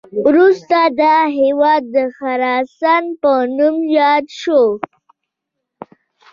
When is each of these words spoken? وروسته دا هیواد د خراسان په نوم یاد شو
وروسته 0.25 0.79
دا 1.01 1.17
هیواد 1.39 1.81
د 1.95 1.97
خراسان 2.17 3.03
په 3.21 3.31
نوم 3.57 3.77
یاد 3.97 4.25
شو 4.39 4.63